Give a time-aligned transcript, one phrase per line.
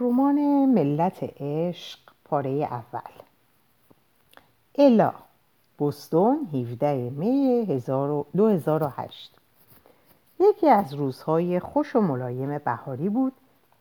[0.00, 3.10] رمان ملت عشق پاره اول.
[4.74, 5.12] الا
[5.78, 7.82] بوستون 17 می
[8.36, 9.34] 2008
[10.40, 13.32] یکی از روزهای خوش و ملایم بهاری بود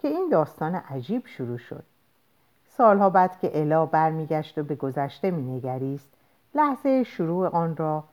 [0.02, 1.84] که این داستان عجیب شروع شد.
[2.77, 6.09] سالها بعد که الا برمیگشت و به گذشته مینگریست
[6.55, 8.04] لحظه شروع آن را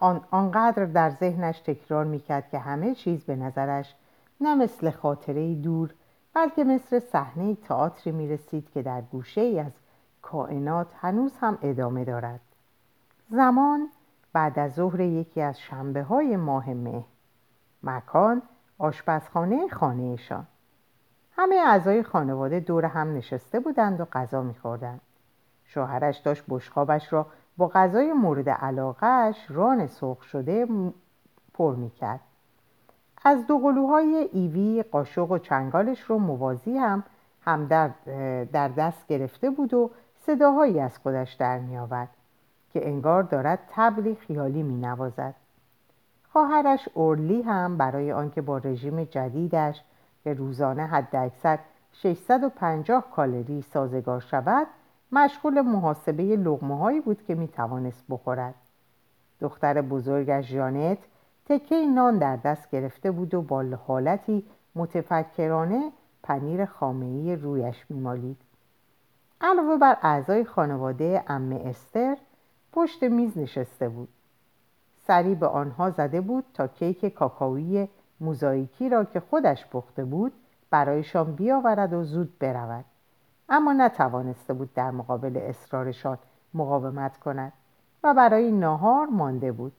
[0.00, 3.94] آن، آنقدر در ذهنش تکرار می‌کرد که همه چیز به نظرش
[4.40, 5.94] نه مثل خاطره دور
[6.34, 9.72] بلکه مثل صحنه تئاتری می رسید که در گوشه ای از
[10.22, 12.40] کائنات هنوز هم ادامه دارد.
[13.30, 13.88] زمان
[14.32, 17.04] بعد از ظهر یکی از شنبه های ماه مه.
[17.82, 18.42] مکان
[18.78, 20.46] آشپزخانه خانهشان.
[21.36, 25.00] همه اعضای خانواده دور هم نشسته بودند و غذا میخوردند.
[25.64, 30.68] شوهرش داشت بشخابش را با غذای مورد علاقهش ران سرخ شده
[31.54, 32.20] پر می‌کرد.
[33.24, 37.04] از دو قلوهای ایوی قاشق و چنگالش رو موازی هم
[37.40, 37.90] هم در,
[38.44, 39.90] در دست گرفته بود و
[40.26, 42.08] صداهایی از خودش در می آورد
[42.70, 45.34] که انگار دارد تبلی خیالی می نوازد.
[46.32, 49.82] خواهرش اورلی هم برای آنکه با رژیم جدیدش
[50.24, 51.58] که روزانه حداکثر
[51.92, 54.66] 650 کالری سازگار شود
[55.12, 58.54] مشغول محاسبه لغمه هایی بود که می توانست بخورد.
[59.40, 60.98] دختر بزرگش جانت
[61.46, 65.92] تکه نان در دست گرفته بود و با حالتی متفکرانه
[66.22, 68.36] پنیر خامه‌ای رویش میمالید.
[69.40, 72.16] علاوه بر اعضای خانواده ام استر
[72.72, 74.08] پشت میز نشسته بود.
[75.06, 77.88] سری به آنها زده بود تا کیک کاکائویی
[78.20, 80.32] موزاییکی را که خودش پخته بود
[80.70, 82.84] برایشان بیاورد و زود برود.
[83.48, 86.18] اما نتوانسته بود در مقابل اصرارشان
[86.54, 87.52] مقاومت کند
[88.04, 89.72] و برای ناهار مانده بود.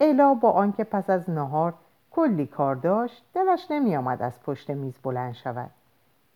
[0.00, 1.74] الا با آنکه پس از نهار
[2.10, 5.70] کلی کار داشت دلش نمی آمد از پشت میز بلند شود.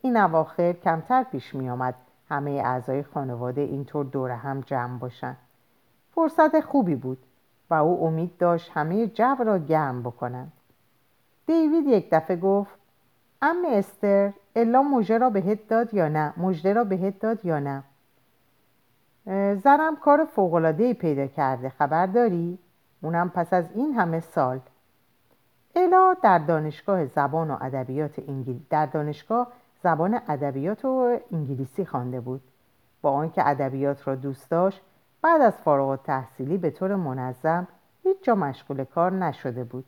[0.00, 1.94] این اواخر کمتر پیش می آمد
[2.28, 5.36] همه اعضای خانواده اینطور دور هم جمع باشند.
[6.14, 7.18] فرصت خوبی بود
[7.70, 10.52] و او امید داشت همه جو را گرم بکنند.
[11.46, 12.74] دیوید یک دفعه گفت
[13.42, 17.82] ام استر الا مژه را بهت داد یا نه؟ مژده را بهت داد یا نه؟
[19.54, 22.58] زنم کار فوقالعادهای پیدا کرده خبر داری؟
[23.02, 24.60] اونم پس از این همه سال.
[25.76, 28.58] الا در دانشگاه زبان و ادبیات انگل...
[28.70, 29.46] در دانشگاه
[29.82, 32.40] زبان ادبیات و انگلیسی خوانده بود.
[33.02, 34.80] با آنکه ادبیات را دوست داشت
[35.22, 37.68] بعد از فارغ تحصیلی به طور منظم
[38.02, 39.84] هیچ جا مشغول کار نشده بود.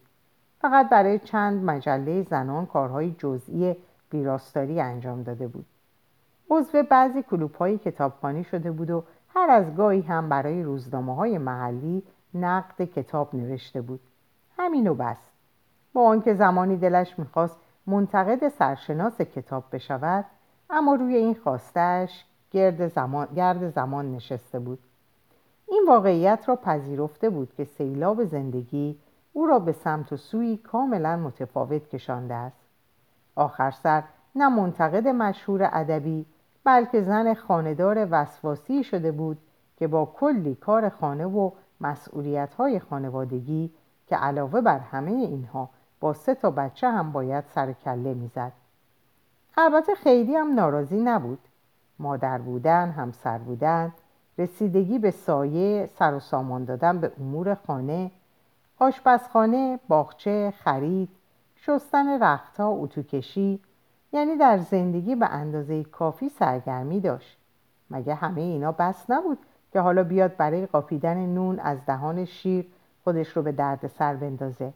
[0.60, 3.76] فقط برای چند مجله زنان کارهای جزئی
[4.12, 5.66] ویراستاری انجام داده بود.
[6.50, 11.38] عضو بعضی کلوب های کتابخانی شده بود و هر از گاهی هم برای روزنامه های
[11.38, 12.02] محلی
[12.34, 14.00] نقد کتاب نوشته بود.
[14.58, 15.30] همین و بس.
[15.92, 17.56] با آنکه زمانی دلش می‌خواست
[17.86, 20.24] منتقد سرشناس کتاب بشود
[20.70, 24.78] اما روی این خواستش گرد زمان, گرد زمان نشسته بود.
[25.68, 28.98] این واقعیت را پذیرفته بود که سیلاب زندگی
[29.32, 32.60] او را به سمت و سوی کاملا متفاوت کشانده است.
[33.36, 34.02] آخر سر
[34.34, 36.26] نه منتقد مشهور ادبی
[36.64, 39.38] بلکه زن خاندار وسواسی شده بود
[39.76, 41.50] که با کلی کار خانه و
[41.80, 43.70] مسئولیت های خانوادگی
[44.06, 45.70] که علاوه بر همه اینها
[46.00, 48.52] با سه تا بچه هم باید سر کله می‌زد.
[49.56, 51.38] البته خیلی هم ناراضی نبود.
[51.98, 53.92] مادر بودن همسر بودن
[54.38, 58.10] رسیدگی به سایه سر و سامان دادن به امور خانه
[58.78, 61.08] آشپزخانه باغچه خرید
[61.56, 63.60] شستن رختها اتوکشی
[64.12, 67.38] یعنی در زندگی به اندازه کافی سرگرمی داشت.
[67.90, 69.38] مگه همه اینا بس نبود؟
[69.74, 72.66] که حالا بیاد برای قاپیدن نون از دهان شیر
[73.04, 74.72] خودش رو به درد سر بندازه.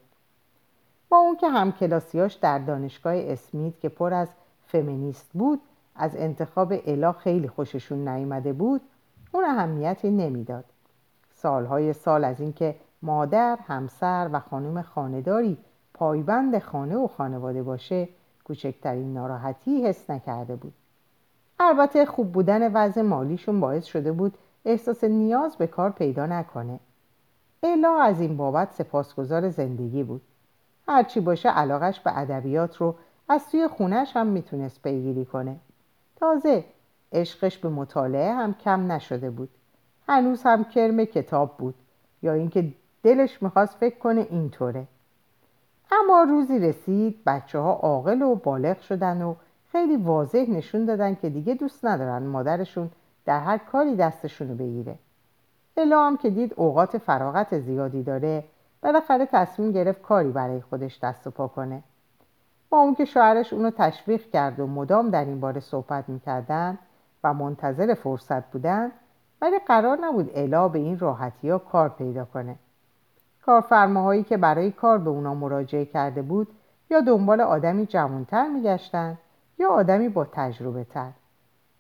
[1.09, 4.29] با اون که همکلاسیاش در دانشگاه اسمیت که پر از
[4.67, 5.61] فمینیست بود
[5.97, 8.81] از انتخاب الا خیلی خوششون نیامده بود
[9.33, 10.65] اون اهمیتی نمی‌داد.
[11.35, 15.59] سالهای سال از اینکه مادر، همسر و خانم خانداری
[15.95, 18.09] پایبند خانه و خانواده باشه
[18.45, 20.73] کوچکترین ناراحتی حس نکرده بود.
[21.61, 26.81] البته خوب بودن وضع مالیشون باعث شده بود احساس نیاز به کار پیدا نکنه.
[27.63, 30.23] الا از این بابت سپاسگزار زندگی بود.
[30.89, 32.95] هرچی باشه علاقش به ادبیات رو
[33.29, 35.57] از توی خونش هم می‌تونست پیگیری کنه.
[36.17, 36.65] تازه
[37.13, 39.49] عشقش به مطالعه هم کم نشده بود.
[40.09, 41.75] هنوز هم کرم کتاب بود
[42.23, 42.73] یا اینکه
[43.03, 44.87] دلش می‌خواست فکر کنه اینطوره.
[45.93, 49.35] اما روزی رسید بچه ها عاقل و بالغ شدن و
[49.73, 52.91] خیلی واضح نشون دادن که دیگه دوست ندارن مادرشون
[53.29, 54.99] در هر کاری دستشونو بگیره.
[55.77, 58.45] الا هم که دید اوقات فراغت زیادی داره
[58.83, 61.83] بالاخره تصمیم گرفت کاری برای خودش دست و پا کنه.
[62.71, 66.79] با اون که شوهرش اونو تشویق کرد و مدام در این باره صحبت می‌کردن
[67.25, 68.93] و منتظر فرصت بودن
[69.43, 72.57] ولی قرار نبود الا به این راحتی ها کار پیدا کنه.
[73.47, 76.49] کارفرماهایی که برای کار به اونا مراجعه کرده بود
[76.91, 79.19] یا دنبال آدمی جوانتر میگشتند
[79.59, 81.11] یا آدمی با تجربه تر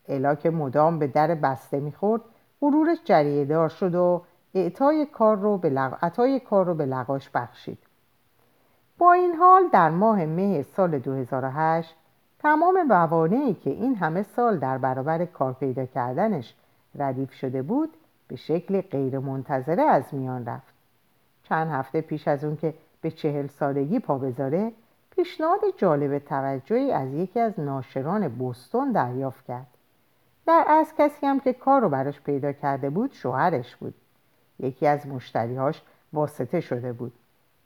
[0.08, 2.22] الا که مدام به در بسته می‌خورد
[2.60, 4.22] غرورش جریه دار شد و
[4.55, 6.38] اعطای کار رو به لغ...
[6.38, 7.78] کار رو به لغاش بخشید.
[8.99, 11.94] با این حال در ماه مه سال 2008
[12.38, 16.54] تمام موانعی که این همه سال در برابر کار پیدا کردنش
[16.94, 17.96] ردیف شده بود
[18.28, 20.75] به شکل غیرمنتظره از میان رفت.
[21.43, 24.72] چند هفته پیش از اون که به چهل سالگی پا بذاره
[25.11, 29.77] پیشنهاد جالب توجهی از یکی از ناشران بوستون دریافت کرد.
[30.49, 33.95] در از کسی هم که کار رو براش پیدا کرده بود شوهرش بود.
[34.59, 37.12] یکی از مشتریهاش واسطه شده بود.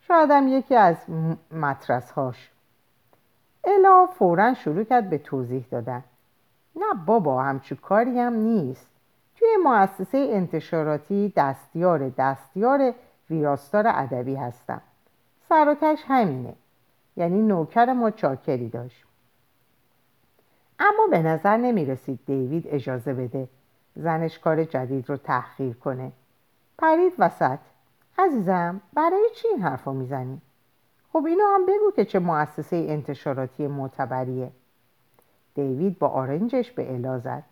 [0.00, 0.96] شاید هم یکی از
[1.52, 2.50] مطرسهاش
[3.64, 6.05] الا فورا شروع کرد به توضیح دادن.
[6.76, 8.87] نه بابا همچون کاری هم نیست.
[9.37, 12.94] توی مؤسسه انتشاراتی دستیار دستیار
[13.31, 14.81] ویراستار ادبی هستم.
[15.49, 16.55] سراتش همینه.
[17.17, 19.05] یعنی نوکر ما چاکری داشت.
[20.84, 23.49] اما به نظر نمی رسید دیوید اجازه بده
[23.96, 26.12] زنش کار جدید رو تحقیر کنه.
[26.79, 27.58] پرید وسط.
[28.19, 30.40] عزیزم برای چی این حرفا می‌زنی؟
[31.12, 34.50] خب اینو هم بگو که چه مؤسسه انتشاراتی معتبریه.
[35.55, 37.43] دیوید با آرنجش به الا زد.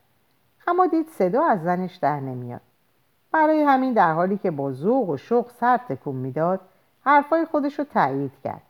[0.67, 2.61] اما دید صدا از زنش در نمیاد.
[3.33, 6.61] برای همین در حالی که با ذوق و شوق سر تکون می‌داد
[7.05, 8.63] حرفای خودش رو تایید کرد.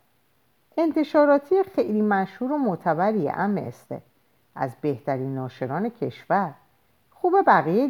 [0.79, 4.03] انتشاراتی خیلی مشهور و معتبریه ام استه.
[4.61, 6.53] از بهترین ناشران کشور.
[7.11, 7.89] خوبه بقیه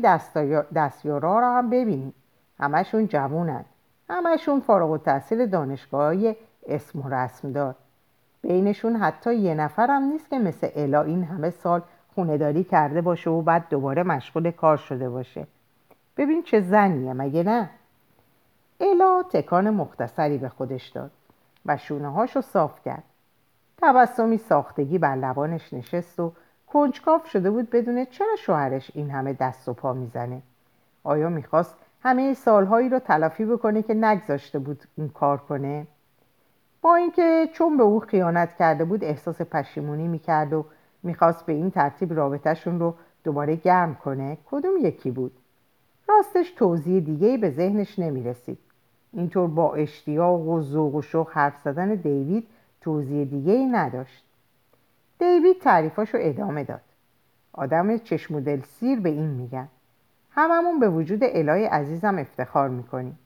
[0.74, 2.14] دستیارا رو هم ببینید.
[2.60, 3.64] همشون جوونن.
[4.10, 6.14] همشون فارغ التحصیل دانشگاه
[6.66, 7.74] اسم و رسم دار.
[8.42, 11.82] بینشون حتی یه نفرم نیست که مثل الا این همه سال
[12.14, 15.46] خونداری کرده باشه و بعد دوباره مشغول کار شده باشه.
[16.16, 17.70] ببین چه زنیه مگه نه؟
[18.80, 21.10] الا تکان مختصری به خودش داد
[21.66, 23.02] و شونه هاشو صاف کرد.
[23.82, 26.32] تبسمی ساختگی بر لبانش نشست و
[26.72, 30.42] کنجکاف شده بود بدونه چرا شوهرش این همه دست و پا می‌زنه؟
[31.04, 35.86] آیا می‌خواست همه سالهایی رو تلافی بکنه که نگذاشته بود این کار کنه؟
[36.82, 40.64] با اینکه چون به او خیانت کرده بود احساس پشیمونی می‌کرد و
[41.02, 42.94] می‌خواست به این ترتیب رابطهشون رو
[43.24, 45.32] دوباره گرم کنه کدوم یکی بود؟
[46.08, 48.58] راستش توضیح دیگه به ذهنش نمی‌رسید.
[49.12, 52.48] اینطور با اشتیاق و ذوق و شوق حرف زدن دیوید
[52.80, 54.29] توضیح دیگه ای نداشت.
[55.20, 56.80] دیوید تعریفاشو ادامه داد.
[57.52, 59.68] آدم چشم دل سیر به این میگن.
[60.30, 63.18] هممون به وجود الهی عزیزم افتخار می‌کنیم.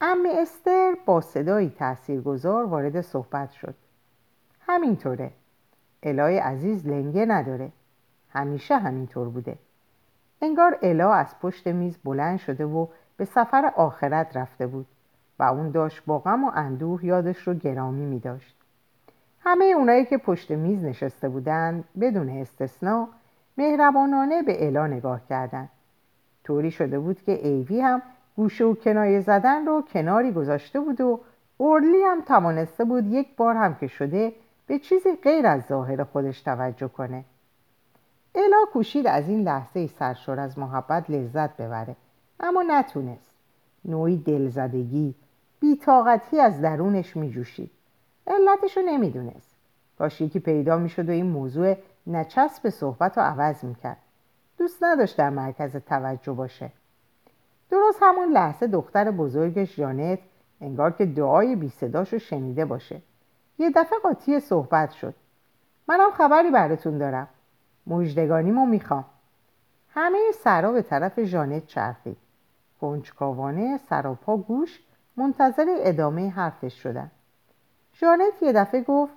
[0.00, 3.74] امی استر با صدایی تاثیرگذار وارد صحبت شد.
[4.60, 5.30] همینطوره.
[6.02, 7.72] الهی عزیز لنگه نداره.
[8.28, 9.58] همیشه همینطور بوده.
[10.42, 12.86] انگار الا از پشت میز بلند شده و
[13.16, 14.86] به سفر آخرت رفته بود
[15.38, 18.56] و اون داشت با غم و اندوه یادش رو گرامی می داشت.
[19.48, 23.08] همه اونایی که پشت میز نشسته بودند بدون استثنا
[23.58, 25.68] مهربانانه به الا نگاه کردند.
[26.44, 28.02] طوری شده بود که ایوی هم
[28.36, 31.20] گوشه و کنایه زدن رو کناری گذاشته بود و
[31.56, 34.32] اورلی هم توانسته بود یک بار هم که شده
[34.66, 37.24] به چیزی غیر از ظاهر خودش توجه کنه.
[38.34, 41.96] الا کوشید از این لحظه سرشور از محبت لذت ببره
[42.40, 43.30] اما نتونست
[43.84, 45.14] نوعی دلزدگی
[45.60, 47.70] بیتاقتی از درونش میجوشید
[48.26, 49.56] علتش رو نمی‌دونست.
[49.98, 53.96] کاش یکی پیدا می‌شد و این موضوع نچسب صحبت رو عوض می‌کرد.
[54.58, 56.70] دوست نداشت در مرکز توجه باشه.
[57.70, 60.18] درست همون لحظه دختر بزرگش جانت
[60.60, 63.02] انگار که دعای بی رو شنیده باشه.
[63.58, 65.14] یه دفعه قاطی صحبت شد.
[65.88, 67.28] منم خبری براتون دارم.
[67.86, 69.04] مجدگانیمو می‌خوام.
[69.94, 72.16] همه سرا به طرف جانت چرخید.
[72.80, 74.80] کنجکاوانه سراپا گوش
[75.16, 77.10] منتظر ادامه حرفش شدن.
[77.98, 79.12] جانت یه دفعه گفت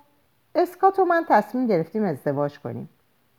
[0.54, 2.88] اسکات و من تصمیم گرفتیم ازدواج کنیم.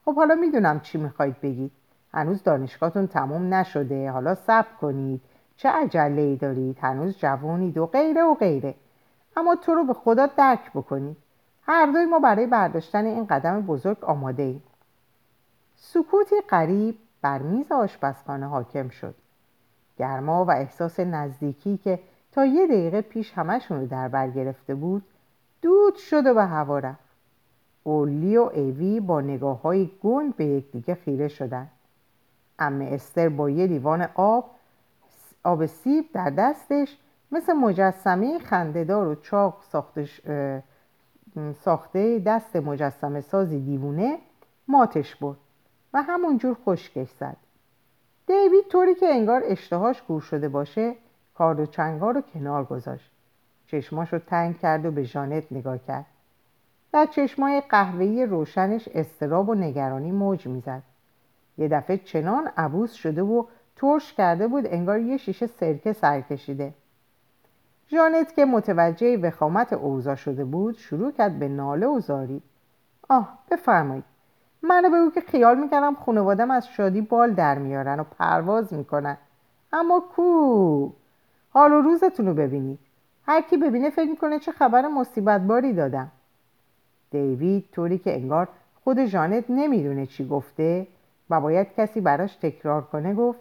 [0.06, 1.72] خب حالا می‌دونم چی می‌خواید بگید.
[2.14, 4.12] هنوز دانشگاهتون تموم نشده.
[4.12, 5.22] حالا صبر کنید.
[5.58, 8.76] چه عجله ای دارید؟ هنوز جوانید و غیره و غیره.
[9.38, 11.18] اما تو رو به خدا درک بکنید.
[11.68, 14.64] هر دوی ما برای برداشتن این قدم بزرگ آماده ایم.
[15.76, 19.16] سکوتی قریب بر میز آشپزخانه حاکم شد.
[19.98, 22.00] گرما و احساس نزدیکی که
[22.32, 25.04] تا یه دقیقه پیش همشون رو در بر گرفته بود
[25.62, 27.12] دود شد و به هوا رفت.
[27.84, 31.68] اولی و ایوی با نگاه های گنگ به یکدیگه خیره شدن
[32.60, 34.52] ام استر با یه لیوان آب
[35.44, 36.98] آب سیب در دستش
[37.32, 40.22] مثل مجسمه خندهدار و چاق ساختش
[41.64, 44.18] ساخته دست مجسم سازی دیوونه
[44.68, 45.38] ماتش برد
[45.94, 47.38] و همونجور خشکش زد.
[48.28, 50.96] دیوید طوری که انگار اشتهاش گور شده باشه
[51.36, 53.12] کارد و چنگار رو کنار گذاشت.
[53.72, 56.06] چشماش رو تنگ کرد و به ژانت نگاه کرد.
[56.94, 60.84] در چشمای قهوه‌ای روشنش استراب و نگرانی موج می‌زد.
[61.58, 66.74] یه دفعه چنان عبوس شده و ترش کرده بود انگار یه شیشه سرکه سر کشیده.
[67.92, 72.42] ژانت که متوجه وخامت اوضاع شده بود شروع کرد به ناله و زاری.
[73.10, 74.04] آه بفرمایید.
[74.62, 79.18] منو بگو که خیال می‌کردم خانوادم از شادی بال در میارن و پرواز می‌کنن.
[79.74, 80.90] اما کو؟
[81.50, 82.80] حال و روزتون رو ببینید.
[83.32, 86.12] هر کی ببینه فکر می‌کنه چه خبر مصیبت باری دادم.
[87.12, 88.48] دیوید طوری که انگار
[88.84, 90.88] خود ژانت نمی‌دونه چی گفته
[91.30, 93.40] و باید کسی براش تکرار کنه گفت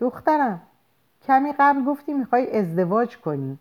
[0.00, 0.60] دخترم
[1.26, 3.58] کمی قبل گفتی می‌خوای ازدواج کنی.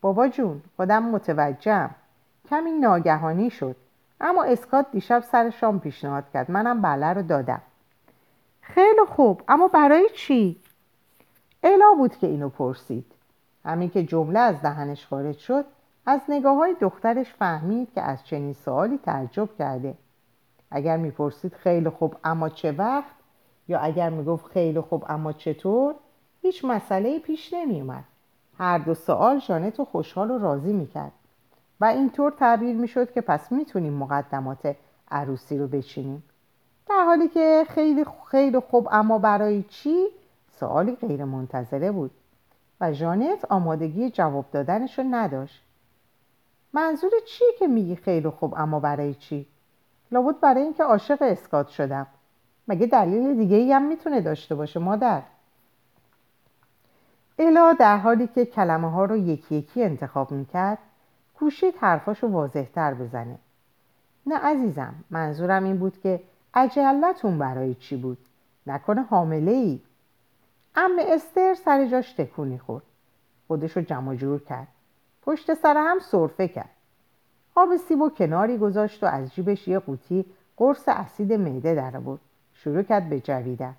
[0.00, 1.90] بابا جون خودم متوجهم.
[2.50, 3.76] کمی ناگهانی شد
[4.20, 6.50] اما اسکات دیشب سر شام پیشنهاد کرد.
[6.50, 7.62] منم بله رو دادم.
[8.60, 10.60] خیلی خوب اما برای چی؟
[11.62, 13.13] الا بود که اینو پرسید.
[13.64, 15.64] همین که جمله از دهنش خارج شد
[16.06, 19.94] از نگاه های دخترش فهمید که از چنین سوالی تعجب کرده.
[20.70, 23.14] اگر می‌پرسید خیلی خوب اما چه وقت؟
[23.68, 25.94] یا اگر می‌گفت خیلی خوب اما چطور؟
[26.42, 28.04] هیچ مسئله پیش نمیومد
[28.58, 31.12] هر دو سوال جانت رو خوشحال و راضی می‌کرد.
[31.80, 34.76] و اینطور تعبیر می‌شد که پس می‌تونیم مقدمات
[35.10, 36.22] عروسی رو بچینیم.
[36.88, 40.06] در حالی که خیلی خیلی خوب اما برای چی؟
[40.50, 42.10] سوالی غیر منتظره بود.
[42.80, 45.62] و جانت آمادگی جواب دادنش رو نداشت.
[46.72, 49.46] منظور چیه که میگی خیلی خوب اما برای چی؟
[50.12, 52.06] لابد برای اینکه عاشق اسکات شدم.
[52.68, 55.22] مگه دلیل دیگه ای هم می‌تونه داشته باشه مادر؟
[57.38, 60.78] الا در حالی که کلمه ها رو یکی یکی انتخاب می‌کرد
[61.34, 63.38] کوشید حرفاش رو واضح تر بزنه.
[64.26, 66.20] نه عزیزم منظورم این بود که
[66.54, 68.18] عجلتون برای چی بود؟
[68.66, 69.80] نکنه حامله ای
[70.76, 72.84] ام استر سر جاش تکونی خورد.
[73.48, 74.68] خودش رو جمع جور کرد.
[75.22, 76.70] پشت سر هم سرفه کرد.
[77.54, 80.24] آب سیب و کناری گذاشت و از جیبش یه قوطی
[80.56, 82.20] قرص اسید معده در بود
[82.52, 83.74] شروع کرد به جویدن.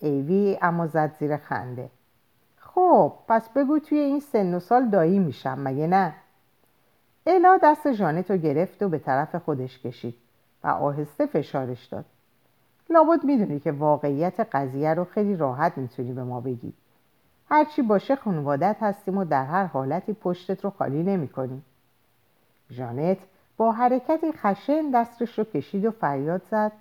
[0.00, 1.90] ایوی اما زد زیر خنده.
[2.56, 6.14] خب پس بگو توی این سن و سال دایی میشم مگه نه؟
[7.26, 10.14] الا دست جانت رو گرفت و به طرف خودش کشید
[10.64, 12.04] و آهسته فشارش داد.
[12.94, 16.72] لابد می‌دونی که واقعیت قضیه رو خیلی راحت می‌تونی به ما بگی.
[17.50, 21.64] هرچی باشه خانوادت هستیم و در هر حالتی پشتت رو خالی نمی کنیم.
[22.70, 23.18] جانت
[23.56, 26.72] با حرکتی خشن دستش رو کشید و فریاد زد.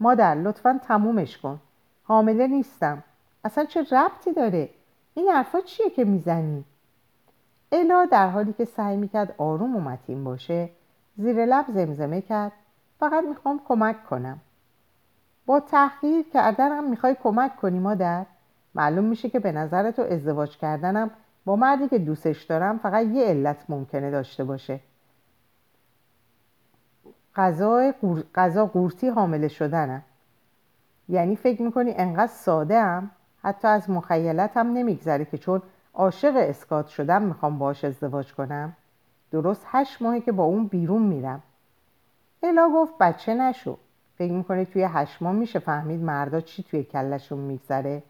[0.00, 1.60] مادر لطفا تمومش کن.
[2.04, 3.02] حامله نیستم.
[3.44, 4.68] اصلا چه ربطی داره؟
[5.14, 6.64] این حرفا چیه که می‌زنی؟
[7.72, 10.70] الا در حالی که سعی می‌کرد آروم و متین باشه
[11.16, 12.52] زیر لب زمزمه کرد.
[13.00, 14.40] فقط می‌خوام کمک کنم.
[15.46, 18.26] با تحقیر کردنم می‌خوای کمک کنی مادر
[18.74, 21.10] معلوم میشه که به نظر تو ازدواج کردنم
[21.44, 24.80] با مردی که دوستش دارم فقط یه علت ممکنه داشته باشه.
[28.34, 30.02] غذا قورتی حامله شدنم
[31.08, 33.10] یعنی فکر می‌کنی انقدر ساده هم
[33.42, 35.62] حتی از مخیلتم نمیگذره که چون
[35.94, 38.76] عاشق اسکات شدم می‌خوام باش ازدواج کنم.
[39.30, 41.42] درست هشت ماهی که با اون بیرون میرم.
[42.42, 43.78] الا گفت بچه نشو.
[44.18, 48.02] فکر می‌کنی توی هشت ماه میشه فهمید مردا چی توی کلشون میگذره؟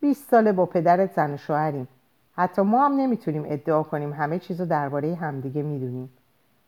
[0.00, 1.88] 20 ساله با پدرت زن و شوهریم.
[2.36, 6.10] حتی ما هم نمی‌تونیم ادعا کنیم همه چیزو درباره همدیگه می‌دونیم.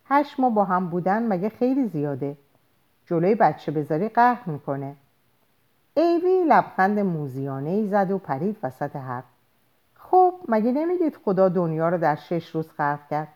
[0.04, 2.37] هشت ماه با هم بودن مگه خیلی زیاده؟
[3.06, 4.97] جلوی بچه بذاری قهر می‌کنه.
[5.94, 9.25] ایوی لبخند موزیانه ای زد و پرید وسط حرف.
[9.94, 13.28] خب مگه نمیگید خدا دنیا رو در شش روز خلق کرد؟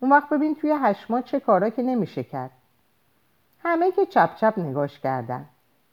[0.00, 2.50] اون وقت ببین توی هشت ماه چه کارا که نمیشه کرد.
[3.62, 5.46] همه که چپ چپ نگاش کردن.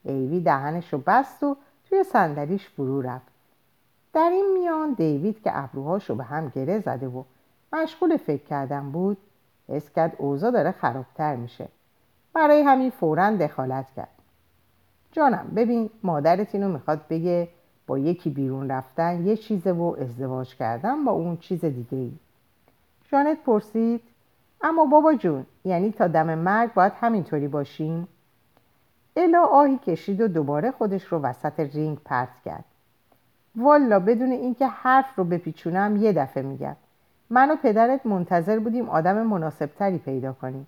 [0.04, 1.58] ایوی دهنش رو بست و
[1.90, 3.28] توی صندلیش فرو رفت.
[4.14, 7.24] در این میان دیوید که ابروهاشو به هم گره زده و
[7.74, 9.18] مشغول فکر کردن بود
[9.70, 11.68] حس کرد اوضاع داره خرابتر میشه.
[12.34, 14.10] برای همین فورا دخالت کرد.
[15.12, 17.48] جانم ببین مادرت اینو می‌خواد بگه
[17.88, 22.12] با یکی بیرون رفتن یه چیزه و ازدواج کردن با اون چیز دیگه ای
[23.12, 24.02] جانت پرسید
[24.66, 28.08] اما بابا جون یعنی تا دم مرگ باید همینطوری باشیم؟
[29.16, 32.66] الا آهی کشید و دوباره خودش رو وسط رینگ پرت کرد.
[33.56, 36.76] والا بدون اینکه حرف رو بپیچونم یه دفعه میگم.
[37.30, 40.68] من و پدرت منتظر بودیم آدم مناسبتری پیدا کنیم.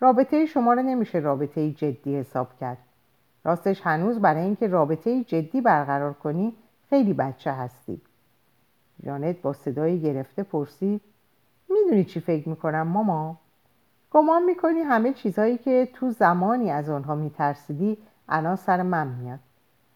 [0.00, 2.78] رابطه شما رو نمیشه رابطه جدی حساب کرد.
[3.44, 6.54] راستش هنوز برای اینکه رابطه جدی برقرار کنی
[6.90, 8.00] خیلی بچه هستی.
[9.06, 11.00] جانت با صدای گرفته پرسید
[11.68, 13.36] می‌دونی چی فکر می‌کنم ماما؟
[14.10, 19.38] گمان می‌کنی همه چیزهایی که تو زمانی از آنها میترسیدی الان سر من میاد.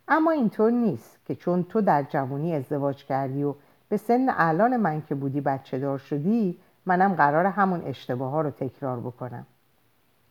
[0.08, 3.54] اما اینطور نیست که چون تو در جوانی ازدواج کردی و
[3.88, 8.50] به سن الان من که بودی بچه دار شدی منم قرار همون اشتباه ها رو
[8.50, 9.46] تکرار بکنم.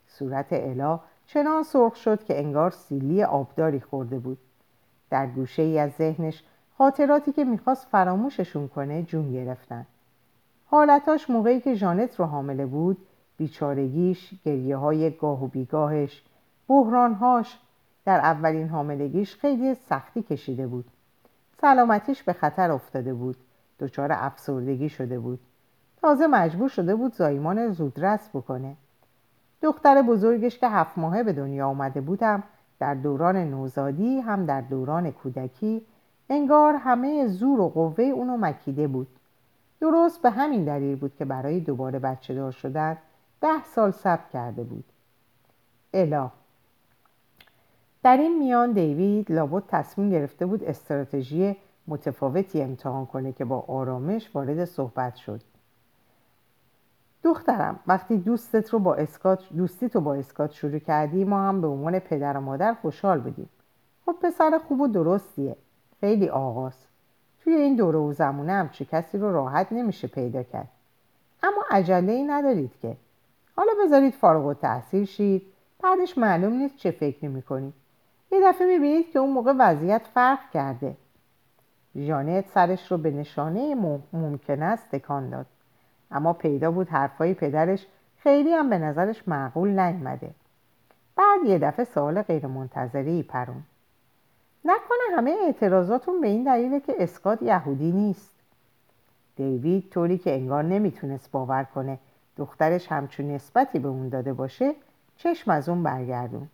[0.06, 4.38] صورت الا چنان سرخ شد که انگار سیلی آبداری خورده بود.
[5.10, 6.42] در گوشه ای از ذهنش
[6.78, 9.86] خاطراتی که می‌خواست فراموششون کنه جون گرفتن.
[10.70, 13.06] حالتاش موقعی که جانت رو حامله بود
[13.36, 16.22] بیچارگیش گریه های گاه و بیگاهش
[16.68, 17.58] بحرانهاش
[18.04, 20.84] در اولین حاملگیش خیلی سختی کشیده بود.
[21.60, 23.36] سلامتیش به خطر افتاده بود.
[23.80, 25.40] دچار افسردگی شده بود.
[26.00, 28.76] تازه مجبور شده بود زایمان زودرس بکنه.
[29.62, 32.42] دختر بزرگش که هفت ماهه به دنیا آمده بودم
[32.80, 35.82] در دوران نوزادی هم در دوران کودکی
[36.30, 39.17] انگار همه زور و قوه اونو مکیده بود.
[39.80, 42.98] درست به همین دلیل بود که برای دوباره بچه دار شدن
[43.40, 44.84] ده سال صبر کرده بود.
[45.94, 46.30] الا.
[48.02, 51.56] در این میان دیوید لابد تصمیم گرفته بود استراتژی
[51.86, 55.40] متفاوتی امتحان کنه که با آرامش وارد صحبت شد.
[57.22, 61.66] دخترم وقتی دوستت رو با اسکات دوستی تو با اسکات شروع کردی ما هم به
[61.66, 63.48] عنوان پدر و مادر خوشحال بودیم.
[64.06, 65.56] خب پسر خوب و درستیه.
[66.00, 66.87] خیلی آغاز.
[67.48, 70.68] توی این دوره و زمونه همچه کسی رو راحت نمیشه پیدا کرد.
[71.42, 72.96] اما عجله ای ندارید که.
[73.56, 75.42] حالا بذارید فارغ و تحصیل شید.
[75.82, 77.74] بعدش معلوم نیست چه فکر می‌کنید.
[78.32, 80.96] یه دفعه می‌بینید که اون موقع وضعیت فرق کرده.
[81.96, 83.74] ژانت سرش رو به نشانه
[84.12, 85.46] ممکن است تکان داد.
[86.10, 87.86] اما پیدا بود حرفای پدرش
[88.18, 90.30] خیلی هم به نظرش معقول نیامده
[91.16, 93.62] بعد یه دفعه سوال غیر منتظری پرون.
[94.68, 98.34] نکنه همه اعتراضاتون به این دلیله که اسکات یهودی نیست.
[99.36, 101.98] دیوید طوری که انگار نمی‌تونست باور کنه
[102.36, 104.74] دخترش همچون نسبتی به اون داده باشه
[105.16, 106.48] چشم از اون برگردون.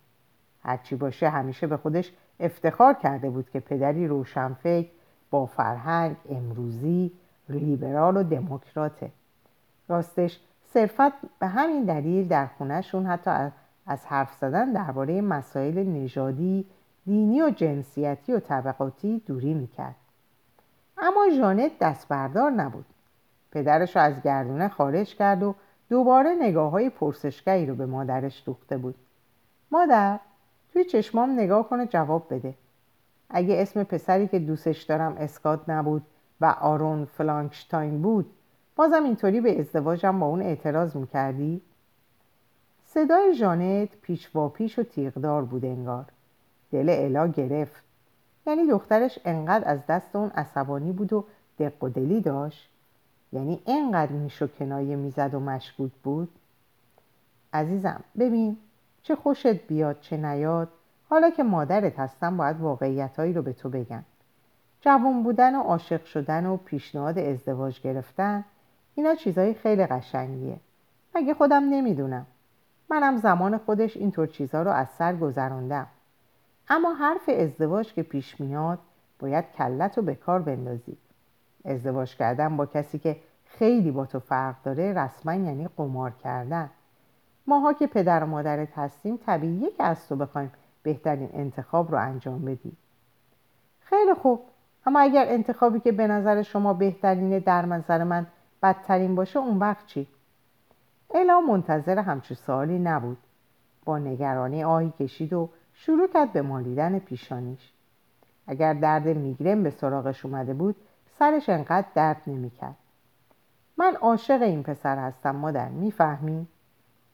[0.63, 4.89] هرچی باشه همیشه به خودش افتخار کرده بود که پدری روشنفکر
[5.31, 7.13] با فرهنگ امروزی
[7.49, 9.11] لیبرال و دموکراته.
[9.89, 13.31] راستش صرفت به همین دلیل در خونهشون حتی
[13.87, 16.67] از حرف زدن درباره مسائل نژادی
[17.07, 19.95] دینی و جنسیتی و طبقاتی دوری می‌کرد.
[20.99, 22.87] اما ژانت دست بردار نبود.
[23.53, 25.55] پدرش رو از گردونه خارج کرد و
[25.89, 28.95] دوباره نگاه های پرسشگری رو به مادرش دوخته بود.
[29.71, 30.21] مادر
[30.73, 32.55] توی چشمام نگاه کنه جواب بده.
[33.31, 36.03] اگه اسم پسری که دوستش دارم اسکات نبود
[36.41, 38.31] و آرون فلانکشتاین بود
[38.77, 41.63] بازم اینطوری به ازدواجم با اون اعتراض می‌کردی؟
[42.85, 46.05] صدای ژانت پیش و پیش و تیغدار بود انگار.
[46.75, 47.83] دل الا گرفت.
[48.47, 51.25] یعنی دخترش انقدر از دست اون عصبانی بود و
[51.59, 52.69] دق و دلی داشت.
[53.33, 56.29] یعنی انقدر نیش و کنایه می‌زد و مشکوک بود.
[57.53, 58.57] عزیزم ببین
[59.03, 60.69] چه خوشت بیاد چه نیاد.
[61.11, 64.05] حالا که مادرت هستم باید واقعیتهایی رو به تو بگم
[64.81, 68.45] جوان بودن و عاشق شدن و پیشنهاد ازدواج گرفتن
[68.95, 70.57] اینا چیزای خیلی قشنگیه.
[71.15, 72.27] مگه خودم نمی‌دونم.
[72.91, 75.87] منم زمان خودش اینطور چیزها رو از سر گذراندم
[76.69, 78.79] اما حرف ازدواج که پیش میاد
[79.19, 80.97] باید کلت رو به کار بندازی.
[81.65, 86.71] ازدواج کردن با کسی که خیلی با تو فرق داره رسما یعنی قمار کردن.
[87.47, 92.45] ماها که پدر و مادرت هستیم طبیعیه که از تو بخوایم بهترین انتخاب رو انجام
[92.45, 92.73] بدی.
[93.81, 94.41] خیلی خوب.
[94.87, 98.27] اما اگر انتخابی که به نظر شما بهترینه در نظر من
[98.63, 100.07] بدترین باشه اون وقت چی؟
[101.15, 103.19] الا منتظر همچون سوالی نبود.
[103.85, 107.73] با نگرانی آهی کشید و شروع کرد به مالیدن پیشانیش.
[108.47, 110.77] اگر درد میگرن به سراغش اومده بود
[111.19, 112.77] سرش انقدر درد نمی‌کرد.
[113.77, 116.47] من عاشق این پسر هستم مادر می‌فهمی؟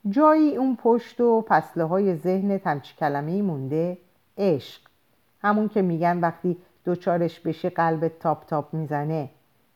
[0.08, 3.98] جایی اون پشت و پسله های ذهن همچی کلمه مونده
[4.38, 4.82] عشق.
[5.42, 9.30] همون که میگن وقتی دوچارش بشه قلب تاپ تاپ می‌زنه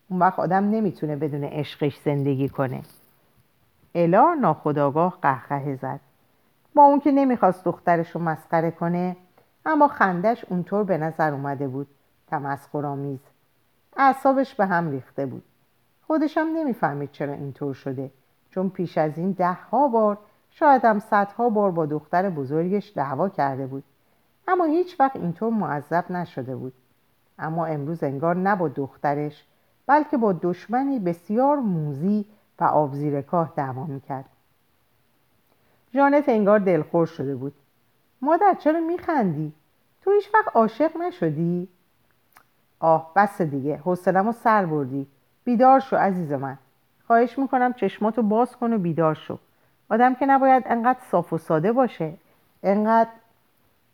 [0.09, 2.83] اون وقت آدم نمی‌تونه بدون عشقش زندگی کنه.
[3.95, 6.01] الا ناخداگاه قهقه زد.
[6.75, 9.17] با اون که نمی‌خواست دخترش رو مسخره کنه
[9.67, 11.87] اما خندش اونطور به نظر اومده بود
[12.27, 13.21] تمسخرآمیز.
[13.97, 15.43] اعصابش به هم ریخته بود.
[16.07, 18.11] خودش هم نمی‌فهمید چرا اینطور شده
[18.51, 20.19] چون پیش از این ده ها بار
[20.51, 23.85] شاید هم صدها بار با دختر بزرگش دعوا کرده بود.
[24.49, 26.73] اما هیچ وقت اینطور معذب نشده بود.
[27.39, 29.45] اما امروز انگار نه با دخترش
[29.87, 32.25] بلکه با دشمنی بسیار موزی
[32.61, 34.25] و آبزیرکاه دعوا می‌کرد.
[35.95, 37.55] جانت انگار دلخور شده بود.
[38.23, 39.53] مادر چرا میخندی؟
[40.03, 41.69] تو هیچ وقت عاشق نشدی؟
[42.81, 43.77] آه بس دیگه.
[43.77, 45.07] حوصلمو سر بردی.
[45.45, 46.59] بیدار شو عزیز من.
[47.07, 49.39] خواهش می‌کنم چشماتو باز کن و بیدار شو.
[49.91, 52.13] آدم که نباید انقدر صاف و ساده باشه
[52.63, 53.11] انقدر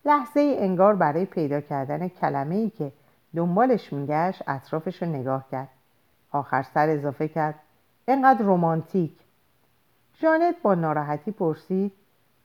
[0.05, 2.93] لحظه ای انگار برای پیدا کردن کلمه ای که
[3.37, 5.69] دنبالش میگشت اطرافش رو نگاه کرد.
[6.33, 7.55] آخر سر اضافه کرد
[8.09, 9.13] انقدر رومانتیک
[10.21, 11.93] جانت با ناراحتی پرسید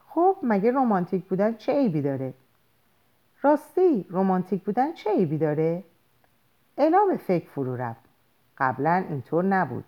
[0.08, 2.34] خب مگه رومانتیک بودن چه عیبی داره؟
[3.42, 5.84] راستی رومانتیک بودن چه عیبی داره؟
[6.78, 8.02] الا به فکر فرو رفت.
[8.58, 9.84] قبلا اینطور نبود.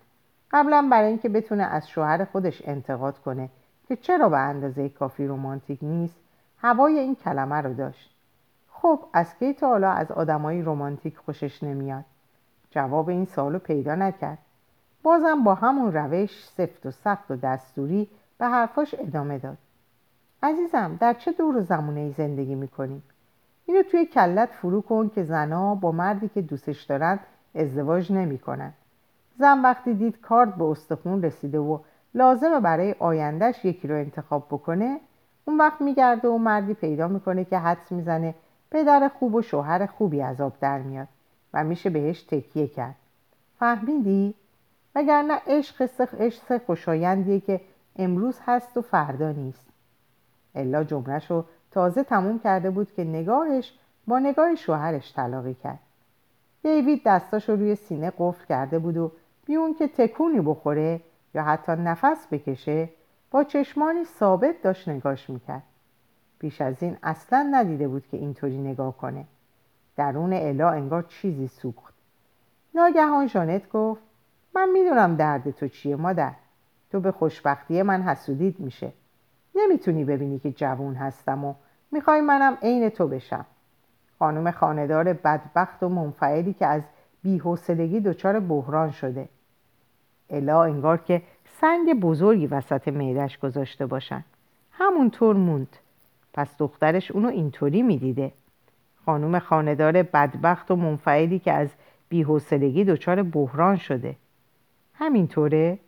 [0.51, 3.49] قبلا برای اینکه بتونه از شوهر خودش انتقاد کنه
[3.87, 6.15] که چرا به اندازه کافی رومانتیک نیست
[6.57, 8.15] هوای این کلمه رو داشت.
[8.71, 12.05] خب از کی تا حالا از آدمایی رومانتیک خوشش نمیاد؟
[12.71, 14.37] جواب این سالو پیدا نکرد.
[15.03, 18.07] بازم با همون روش سفت و سخت و دستوری
[18.37, 19.57] به حرفاش ادامه داد.
[20.43, 23.03] عزیزم در چه دور و زمونه ای زندگی می‌کنیم؟
[23.65, 27.19] اینو توی کلت فرو کن که زنا با مردی که دوستش دارند
[27.55, 28.73] ازدواج نمی‌کنن.
[29.39, 31.79] زن وقتی دید کارت به استخون رسیده و
[32.13, 34.99] لازمه برای آیندهش یکی رو انتخاب بکنه
[35.45, 38.35] اون وقت میگرده و مردی پیدا می‌کنه که حدس می‌زنه
[38.71, 41.07] پدر خوب و شوهر خوبی از آب در میاد
[41.53, 42.95] و میشه بهش تکیه کرد.
[43.59, 44.35] فهمیدی؟
[44.97, 47.61] وگرنه عشق عشق خوشایندیه که
[47.95, 49.67] امروز هست و فردا نیست.
[50.55, 53.73] الا جمعش رو تازه تموم کرده بود که نگاهش
[54.07, 55.79] با نگاه شوهرش تلاقی کرد.
[56.63, 59.11] دیوید دستاش رو روی سینه قفل کرده بود و
[59.45, 61.01] بیون که تکونی بخوره
[61.35, 62.89] یا حتی نفس بکشه
[63.31, 65.63] با چشمانی ثابت داشت نگاش می‌کرد.
[66.39, 69.25] پیش از این اصلا ندیده بود که اینطوری نگاه کنه.
[69.95, 71.93] درون الا انگار چیزی سوخت.
[72.75, 74.06] ناگهان جانت گفت
[74.57, 76.31] من می‌دونم درد تو چیه مادر.
[76.91, 78.91] تو به خوشبختی من حسودید میشه.
[79.55, 81.53] نمی‌تونی ببینی که جوون هستم و
[81.91, 83.45] می‌خوای منم عین تو بشم.
[84.19, 86.81] خانم خاندار بدبخت و منفعلی که از
[87.23, 89.29] بیحوصلگی دچار بحران شده.
[90.29, 91.21] الا انگار که
[91.61, 94.23] سنگ بزرگی وسط معدش گذاشته باشن.
[94.71, 95.77] همونطور موند.
[96.33, 98.31] پس دخترش اونو اینطوری می‌دیده.
[99.05, 101.69] خانم خاندار بدبخت و منفعلی که از
[102.09, 104.15] بیحوصلگی دچار بحران شده.
[104.99, 105.79] همینطوره.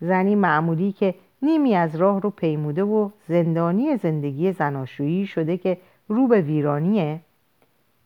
[0.00, 6.28] زنی معمولی که نیمی از راه رو پیموده و زندانی زندگی زناشویی شده که رو
[6.28, 7.20] به ویرانیه.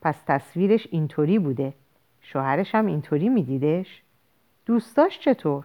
[0.02, 1.74] پس تصویرش اینطوری بوده.
[2.20, 4.02] شوهرش هم اینطوری میدیدش.
[4.66, 5.64] دوستاش چطور؟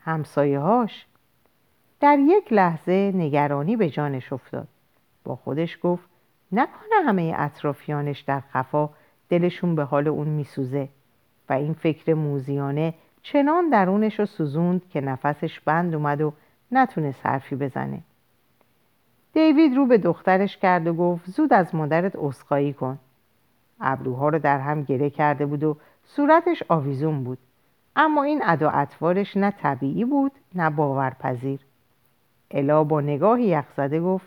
[0.00, 1.06] همسایه هاش
[2.00, 4.68] در یک لحظه نگرانی به جانش افتاد.
[5.24, 6.08] با خودش گفت
[6.52, 8.90] نکنه همه اطرافیانش در خفا
[9.28, 10.88] دلشون به حال اون میسوزه
[11.48, 16.32] و این فکر موزیانه چنان درونش رو سوزوند که نفسش بند اومد و
[16.72, 18.00] نتونه حرفی بزنه.
[19.32, 22.98] دیوید رو به دخترش کرد و گفت زود از مادرت اسخایی کن.
[23.80, 27.38] ابروها رو در هم گره کرده بود و صورتش آویزون بود.
[27.96, 31.60] اما این ادا اطوارش نه طبیعی بود نه باورپذیر.
[32.50, 34.26] الا با نگاهی یخزده گفت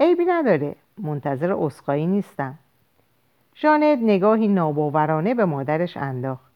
[0.00, 2.54] عیبی نداره منتظر اسخایی نیستم.
[3.54, 6.47] جانت نگاهی ناباورانه به مادرش انداخت.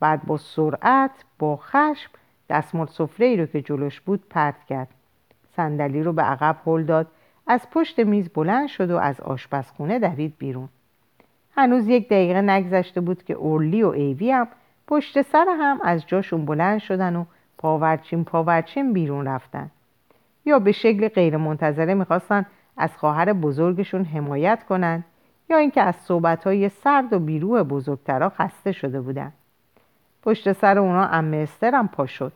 [0.00, 2.10] بعد با سرعت با خشم
[2.50, 4.88] دستمال سفره ای رو که جلوش بود پرت کرد.
[5.56, 7.06] صندلی رو به عقب هل داد.
[7.46, 10.68] از پشت میز بلند شد و از آشپزخونه دوید بیرون.
[11.56, 14.48] هنوز یک دقیقه نگذشته بود که اورلی و ایوی هم
[14.86, 17.24] پشت سر هم از جاشون بلند شدن و
[17.58, 19.70] پاورچین پاورچین بیرون رفتن.
[20.44, 25.04] یا به شکل غیر منتظره می‌خواستن از خواهر بزرگشون حمایت کنند
[25.50, 29.32] یا اینکه از صحبتهای سرد و بیروه بزرگترا خسته شده بودن.
[30.26, 32.32] پشت سر اونا ام استرم پا شد.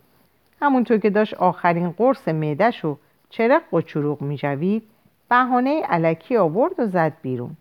[0.63, 2.97] همونطور که داشت آخرین قرص معدش و
[3.31, 4.83] چرق و چروق میجوید
[5.29, 7.57] بهانه علکی آورد و زد بیرون.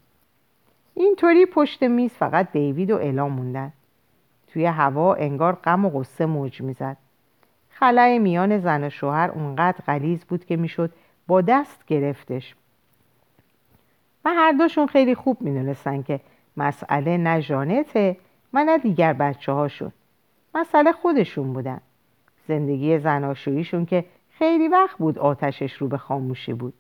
[0.94, 3.74] اینطوری پشت میز فقط دیوید و الا موندن.
[4.48, 6.98] توی هوا انگار غم و غصه موج می‌زد.
[7.70, 10.92] خلای میان زن و شوهر اونقدر غلیز بود که می‌شد
[11.28, 12.56] با دست گرفتش.
[14.26, 16.20] و هر دوشون خیلی خوب می‌دونستن که
[16.58, 18.18] مسئله نه جانته
[18.54, 19.92] و نه دیگر بچه هاشون
[20.56, 21.82] مسئله خودشون بودن.
[22.48, 26.74] زندگی زناشوییشون که خیلی وقت بود آتشش رو به خاموشی بود.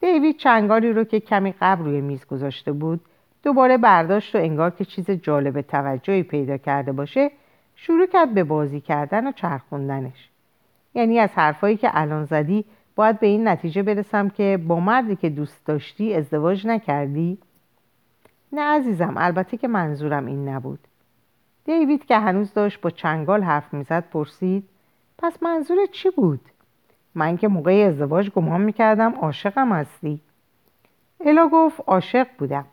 [0.00, 3.00] دیوید چنگاری رو که کمی قبل روی میز گذاشته بود
[3.42, 7.30] دوباره برداشت و انگار که چیز جالب توجهی پیدا کرده باشه
[7.76, 10.28] شروع کرد به بازی کردن و چرخوندنش.
[10.94, 12.64] یعنی از حرفایی که الان زدی
[12.96, 17.38] باید به این نتیجه برسم که با مردی که دوست داشتی ازدواج نکردی؟
[18.52, 20.78] نه عزیزم البته که منظورم این نبود.
[21.64, 24.68] دیوید که هنوز داشت با چنگال حرف می‌زد پرسید
[25.18, 26.40] پس منظور چی بود؟
[27.14, 30.20] من که موقع ازدواج گمان می‌کردم عاشقم هستی.
[31.20, 32.64] الا گفت عاشق بودم.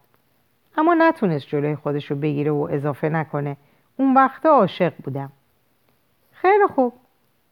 [0.78, 3.58] اما نتونست جلوی خودش رو بگیره و اضافه نکنه.
[3.98, 5.32] اون وقتا عاشق بودم.
[6.32, 6.94] خیلی خوب.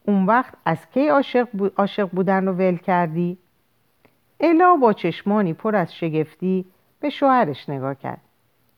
[0.04, 3.38] اون وقت از کی عاشق, عاشق بودن رو ول کردی؟
[4.40, 6.66] الا با چشمانی پر از شگفتی
[7.00, 8.22] به شوهرش نگاه کرد.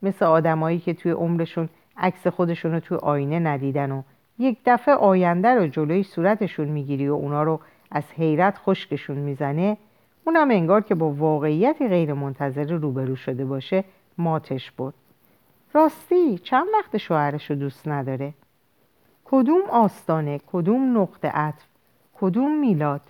[0.02, 1.70] مثل آدمایی که توی عمرشون
[2.00, 4.02] عکس خودشون رو توی آینه ندیدن و
[4.40, 7.60] یک دفعه آینده رو جلوی صورتشون می‌گیری و اونا رو
[7.92, 9.78] از حیرت خشکشون می‌زنه
[10.26, 13.84] اونم انگار که با واقعیتی غیر منتظره روبرو شده باشه
[14.18, 14.94] ماتش بود
[15.74, 18.34] راستی چند وقت شوهرش رو دوست نداره؟
[19.26, 21.66] کدوم آستانه؟ کدوم نقطه عطف؟
[22.20, 23.02] کدوم میلاد؟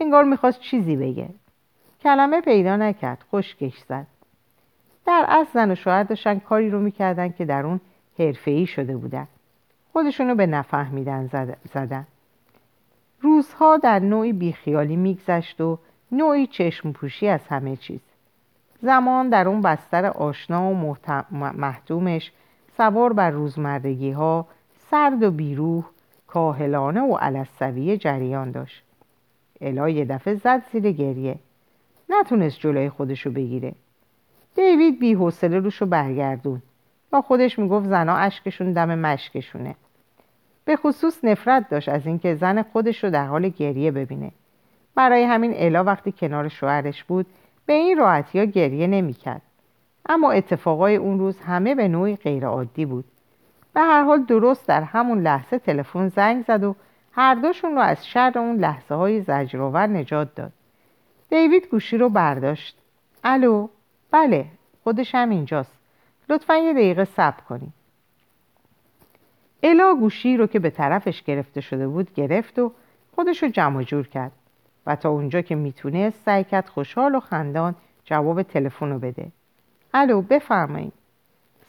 [0.00, 1.28] انگار می‌خواست چیزی بگه.
[2.02, 4.06] کلمه پیدا نکرد خشکش زد.
[5.06, 7.80] در اصل زن و شوهر داشتن کاری رو می‌کردن که در اون
[8.18, 9.28] حرفه‌ای شده بودن.
[9.92, 11.26] خودشونو به نفهمیدن
[11.72, 12.06] زدن.
[13.20, 15.78] روزها در نوعی بیخیالی میگذشت و
[16.12, 18.00] نوعی چشم پوشی از همه چیز.
[18.82, 20.96] زمان در اون بستر آشنا و
[21.32, 22.32] محتومش
[22.76, 24.46] سوار بر روزمرگی ها
[24.90, 25.84] سرد و بیروح
[26.26, 28.82] کاهلانه و علصویه جریان داشت.
[29.60, 31.38] الا یه دفعه زد زیر گریه.
[32.08, 33.72] نتونست جلوی خودشو بگیره.
[34.54, 36.62] دیوید بی حوصله روشو برگردون
[37.10, 39.74] با خودش می‌گفت زنا اشکشون دم مشکشونه.
[40.64, 44.32] به خصوص نفرت داشت از اینکه زن خودش رو در حال گریه ببینه.
[44.94, 47.26] برای همین الا وقتی کنار شوهرش بود
[47.66, 49.42] به این راحتی ها گریه نمی‌کرد.
[50.08, 53.04] اما اتفاقای اون روز همه به نوعی غیرعادی بود.
[53.74, 56.74] به هر حال درست در همون لحظه تلفن زنگ زد و
[57.12, 60.52] هر دوشون رو از شر اون لحظه های زجرآور نجات داد.
[61.30, 62.78] دیوید گوشی رو برداشت.
[63.24, 63.68] الو؟
[64.10, 64.46] بله
[64.84, 65.77] خودش هم اینجاست.
[66.28, 67.72] لطفا یه دقیقه صبر کنید
[69.62, 72.72] الا گوشی رو که به طرفش گرفته شده بود گرفت و
[73.14, 74.32] خودش رو جمع جور کرد
[74.86, 79.26] و تا اونجا که می‌تونست سعی کرد خوشحال و خندان جواب تلفن رو بده.
[79.94, 80.92] الو بفرمایید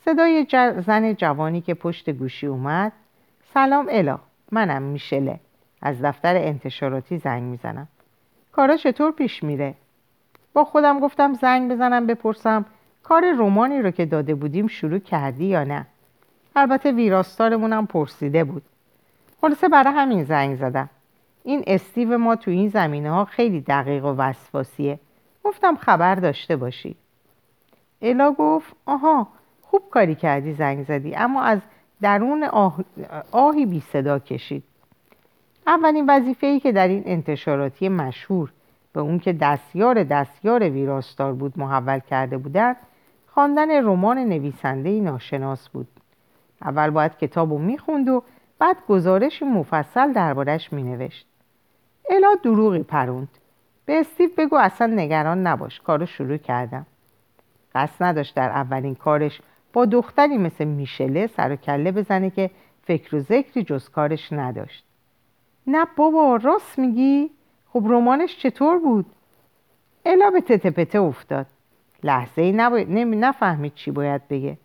[0.05, 0.47] صدای
[0.85, 2.91] زن جوانی که پشت گوشی اومد.
[3.53, 4.19] سلام الا.
[4.51, 5.39] منم میشله.
[5.81, 7.87] از دفتر انتشاراتی زنگ می‌زنم.
[8.51, 9.73] کارا چطور پیش میره؟
[10.53, 12.65] با خودم گفتم زنگ بزنم بپرسم.
[13.09, 15.85] کار رومانی رو که داده بودیم شروع کردی یا نه؟
[16.55, 18.63] البته ویراستارمونم پرسیده بود.
[19.41, 20.89] خلاصه برای همین زنگ زدم.
[21.43, 24.99] این استیو ما تو این زمینه ها خیلی دقیق و وسواسیه.
[25.43, 26.95] گفتم خبر داشته باشی.
[28.01, 29.27] الا گفت آها
[29.61, 31.59] خوب کاری کردی زنگ زدی اما از
[32.01, 32.79] درون آه...
[33.31, 34.63] آهی بی صدا کشید.
[35.67, 38.51] اولین وظیفه ای که در این انتشاراتی مشهور
[38.93, 42.75] به اون که دستیار دستیار ویراستار بود محول کرده بودند
[43.39, 45.87] خواندن رمان نویسنده ناشناس بود.
[46.61, 48.23] اول باید کتاب رو می‌خوند و
[48.59, 51.27] بعد گزارش مفصل دربارش مینوشت.
[52.09, 53.27] الا دروغی پروند.
[53.85, 56.85] به استیو بگو اصلا نگران نباش کارو شروع کردم.
[57.75, 59.41] قصد نداشت در اولین کارش
[59.73, 62.49] با دختری مثل میشله سر و کله بزنه که
[62.83, 64.85] فکر و ذکری جز کارش نداشت.
[65.67, 67.31] نه بابا راست میگی؟
[67.69, 69.05] خب رمانش چطور بود؟
[70.05, 71.45] الا به تته پته افتاد.
[72.03, 72.51] لحظه ای
[73.15, 74.57] نفهمید چی باید بگه.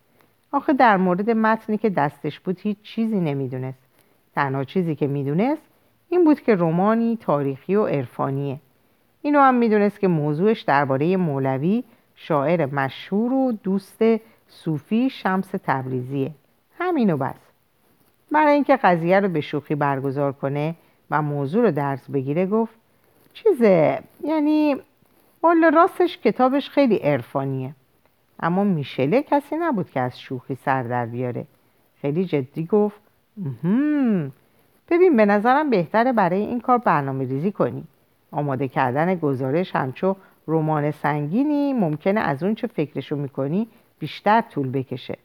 [0.53, 3.79] آخه در مورد متنی که دستش بود هیچ چیزی نمی‌دونست.
[4.35, 5.63] تنها چیزی که می‌دونست
[6.09, 8.61] این بود که رومانی تاریخی و عرفانیه.
[9.23, 14.03] اینو هم می‌دونست که موضوعش درباره مولوی شاعر مشهور و دوست
[14.49, 16.31] صوفی شمس تبریزیه.
[16.79, 17.41] همینو بس.
[18.33, 20.75] برای اینکه قضیه رو به شوخی برگزار کنه
[21.11, 22.75] و موضوع رو درس بگیره گفت
[23.33, 24.77] چیزه یعنی
[25.45, 27.75] والا راستش کتابش خیلی عرفانیه.
[28.41, 31.47] اما میشله کسی نبود که از شوخی سر در بیاره.
[32.01, 33.01] خیلی جدی گفت
[34.89, 37.85] ببین به نظرم بهتره برای این کار برنامه ریزی کنی.
[38.33, 40.17] آماده کردن گزارش همچو
[40.49, 45.19] رمان سنگینی ممکنه از اون چه فکرشو می‌کنی بیشتر طول بکشه.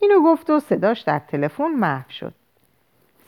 [0.00, 2.32] اینو گفت و صداش در تلفن محو شد.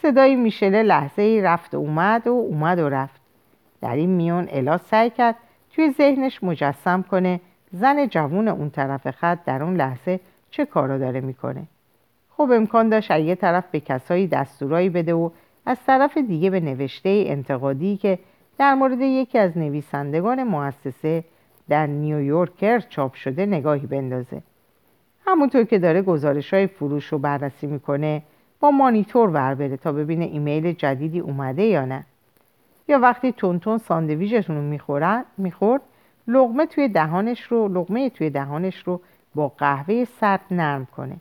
[0.02, 3.20] صدای میشله لحظه ای رفت و اومد و اومد و رفت.
[3.80, 5.36] در این میون الا سعی کرد
[5.80, 7.40] توی ذهنش مجسم کنه
[7.72, 11.62] زن جوون اون طرف خط در اون لحظه چه کارا داره می‌کنه.
[12.30, 15.30] خب امکان داشت یه طرف به کسایی دستورایی بده و
[15.66, 18.18] از طرف دیگه به نوشته انتقادی که
[18.58, 21.24] در مورد یکی از نویسندگان مؤسسه
[21.68, 24.42] در نیویورکر چاپ شده نگاهی بندازه.
[25.26, 28.22] همونطور که داره گزارش های فروش رو بررسی می‌کنه
[28.60, 32.04] با مانیتور ور بره تا ببینه ایمیل جدیدی اومده یا نه.
[32.90, 34.78] یا وقتی تونتون ساندویژتون رو
[35.38, 35.82] می‌خورد
[36.28, 39.00] لغمه توی دهانش رو لغمه توی دهانش رو
[39.34, 41.16] با قهوه سرد نرم کنه.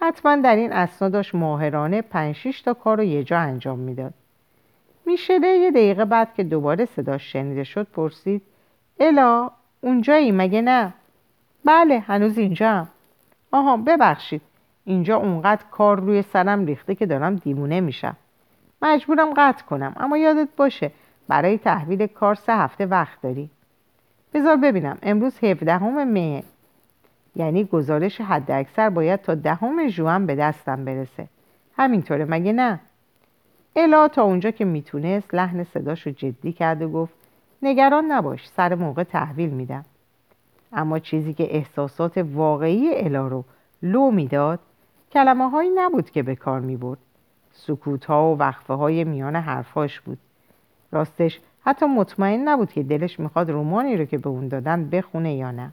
[0.00, 4.14] حتما در این اسناداش ماهرانه پنج تا کار رو یه جا انجام می‌داد.
[5.06, 8.42] میشله یه دقیقه بعد که دوباره صداش شنیده شد پرسید
[9.00, 9.50] الا
[9.80, 10.92] اونجایی مگه نه؟
[11.64, 12.88] بله هنوز اینجا هم.
[13.52, 14.42] آها ببخشید
[14.84, 18.16] اینجا اونقدر کار روی سرم ریخته که دارم دیوونه میشم.
[18.82, 20.90] مجبورم قطع کنم اما یادت باشه
[21.28, 23.50] برای تحویل کار سه هفته وقت داری.
[24.34, 26.42] بذار ببینم امروز 17 مه.
[27.36, 31.28] یعنی گزارش حد اکثر باید تا دهم ژوئن به دستم برسه.
[31.76, 32.80] همینطوره مگه نه؟
[33.76, 37.14] الا تا اونجا که می‌تونست لحن صداشو جدی کرد و گفت
[37.62, 39.84] نگران نباش سر موقع تحویل میدم.
[40.72, 43.44] اما چیزی که احساسات واقعی الا رو
[43.82, 44.60] لو می‌داد
[45.12, 46.98] کلمه هایی نبود که به کار می برد
[47.52, 50.18] سکوت ها و وقفه های میان حرفاش بود.
[50.92, 55.50] راستش حتی مطمئن نبود که دلش می‌خواد رومانی رو که به اون دادن بخونه یا
[55.50, 55.72] نه.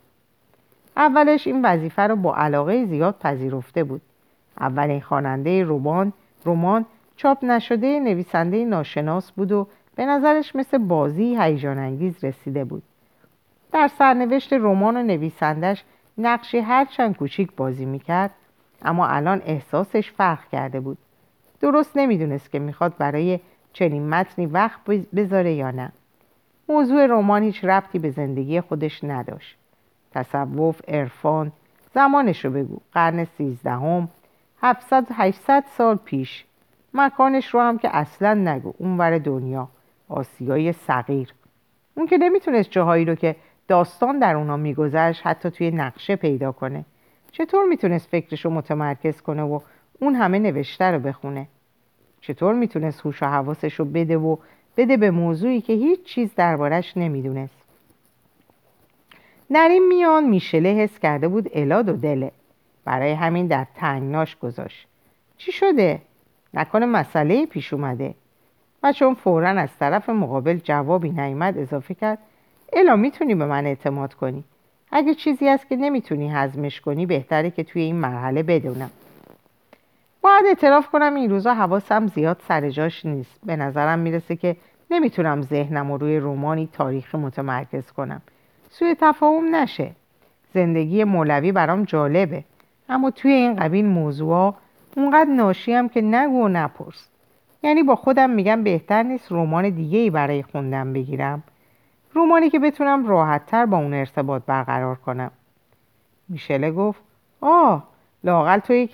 [0.98, 4.02] اولش این وظیفه رو با علاقه زیاد پذیرفته بود.
[4.60, 6.14] اولین خواننده رمان
[6.46, 12.84] رمان چاپ نشده نویسنده ناشناس بود و به نظرش مثل بازی هیجان انگیز رسیده بود.
[13.72, 15.84] در سرنوشت رمان و نویسندش
[16.18, 18.32] نقشی هرچند کوچیک بازی می‌کرد
[18.82, 20.98] اما الان احساسش فرق کرده بود.
[21.62, 23.40] درست نمی‌دونست که می‌خواد برای
[23.74, 24.80] چنین متنی وقت
[25.16, 25.92] بذاره یا نه.
[26.70, 29.58] موضوع رمان هیچ ربطی به زندگی خودش نداشت.
[30.12, 31.52] تصوف عرفان
[31.94, 32.78] زمانش رو بگو.
[32.94, 34.10] قرن سیزدهم
[34.62, 36.46] هفتصد هشتصد سال پیش.
[36.94, 38.74] مکانش رو هم که اصلا نگو.
[38.78, 39.68] اونور دنیا
[40.10, 41.34] آسیای صغیر.
[41.96, 43.36] اون که نمی‌تونست جاهایی رو که
[43.68, 46.86] داستان در اونا میگذشت حتی توی نقشه پیدا کنه.
[47.32, 49.60] چطور می‌تونست فکرش رو متمرکز کنه و
[50.00, 51.48] اون همه نوشته رو بخونه.
[52.22, 54.38] چطور می‌تونست هوش و حواسش رو بده و
[54.78, 57.56] بده به موضوعی که هیچ چیز دربارش نمی‌دونست.
[59.50, 62.32] این میان میشله حس کرده بود الاد و دله.
[62.86, 64.88] برای همین در تنگناش گذاشت.
[65.38, 66.02] چی شده؟
[66.54, 68.14] نکنه مسئله پیش اومده.
[68.84, 72.18] و چون فورا از طرف مقابل جوابی نیامد اضافه کرد
[72.74, 74.44] الا می‌تونی به من اعتماد کنی.
[74.92, 78.90] اگه چیزی هست که نمی‌تونی هضمش کنی بهتره که توی این مرحله بدونم.
[80.22, 83.40] باید اعتراف کنم این روزا حواسم زیاد سر جاش نیست.
[83.46, 84.56] به نظرم می‌رسه که
[84.92, 88.22] نمی‌تونم ذهنم رو روی رومانی تاریخی متمرکز کنم.
[88.70, 89.92] سوی تفاهم نشه.
[90.54, 92.44] زندگی مولوی برام جالبه.
[92.90, 94.54] اما توی این قبیل موضوع
[94.98, 97.10] اونقدر ناشیم که نگو و نپرس.
[97.64, 101.44] یعنی با خودم میگم بهتر نیست رمان دیگه ای برای خوندن بگیرم.
[102.14, 105.32] رومانی که بتونم راحتتر با اون ارتباط برقرار کنم.
[106.30, 107.02] میشله گفت
[107.42, 107.84] آه
[108.24, 108.86] لاقل تو,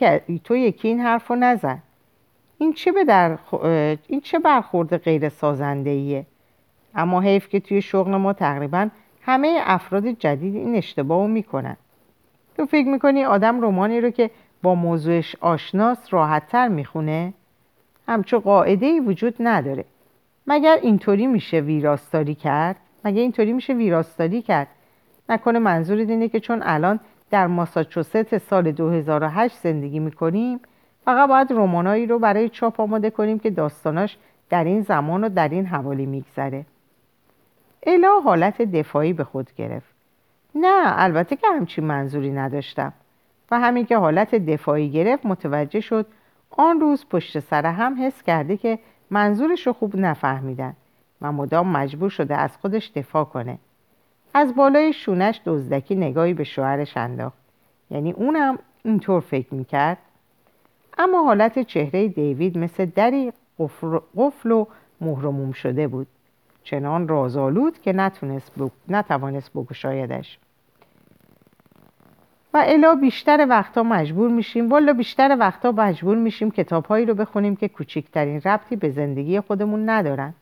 [0.43, 1.79] تو یکی این حرف رو نزن
[2.57, 3.37] این چه, به در...
[4.07, 6.25] این چه برخورد غیر سازنده ایه؟
[6.95, 8.89] اما حیف که توی شغل ما تقریبا
[9.21, 11.77] همه افراد جدید این اشتباه رو می‌کنن
[12.57, 14.31] تو فکر می‌کنی آدم رومانی رو که
[14.63, 17.33] با موضوعش آشناس راحتتر می‌خونه؟
[18.07, 19.85] همچون قاعده ای وجود نداره
[20.47, 24.67] مگر اینطوری میشه ویراستاری کرد؟ مگه اینطوری میشه ویراستاری کرد؟
[25.29, 26.99] نکنه منظور اینه که چون الان
[27.31, 30.59] در ماساچوست سال 2008 زندگی می‌کنیم.
[31.05, 34.17] فقط باید رومانایی رو برای چاپ آماده کنیم که داستاناش
[34.49, 36.65] در این زمان و در این حوالی میگذره.
[37.83, 39.95] الا حالت دفاعی به خود گرفت.
[40.55, 42.93] نه البته که همچین منظوری نداشتم.
[43.51, 46.05] و همین که حالت دفاعی گرفت متوجه شد
[46.49, 50.73] آن روز پشت سر هم حس کرده که منظورش رو خوب نفهمیدن
[51.21, 53.57] و مدام مجبور شده از خودش دفاع کنه.
[54.37, 57.37] از بالای شونش دزدکی نگاهی به شوهرش انداخت.
[57.91, 59.97] یعنی اونم اینطور فکر می‌کرد.
[60.97, 63.33] اما حالت چهره دیوید مثل دری
[64.17, 64.65] قفل و
[65.01, 66.07] مهرموم شده بود.
[66.63, 68.51] چنان رازآلود که نتونست
[68.89, 70.39] نتوانست بگشایدش.
[72.53, 77.67] و الا بیشتر وقتا مجبور میشیم والا بیشتر وقتا مجبور میشیم کتابهایی رو بخونیم که
[77.67, 80.33] کوچکترین ربطی به زندگی خودمون ندارن.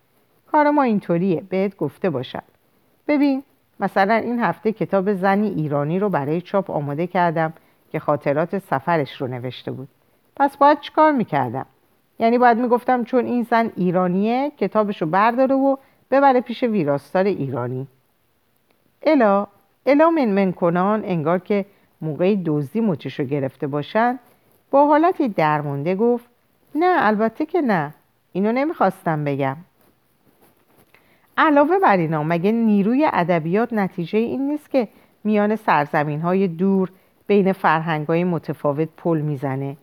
[0.51, 2.43] کار ما اینطوریه بهت گفته باشم.
[3.08, 3.43] ببین
[3.79, 7.53] مثلا این هفته کتاب زنی ایرانی رو برای چاپ آماده کردم
[7.91, 9.88] که خاطرات سفرش رو نوشته بود.
[10.36, 11.65] پس باید چیکار می‌کردم؟
[12.19, 15.75] یعنی باید می‌گفتم چون این زن ایرانیه کتابش رو برداره و
[16.12, 17.88] ببره پیش ویراستار ایرانی.
[19.03, 19.47] الا
[19.86, 21.65] الا من کنان انگار که
[22.01, 24.19] موقعی دزدی مچش رو گرفته باشن
[24.71, 26.25] با حالتی درمونده گفت
[26.75, 27.93] نه البته که نه.
[28.31, 29.57] اینو نمی‌خواستم بگم.
[31.38, 34.88] علاوه بر اینا مگه نیروی ادبیات نتیجه این نیست که
[35.23, 36.91] میان سرزمین های دور
[37.27, 39.77] بین فرهنگ های متفاوت پل می‌زنه؟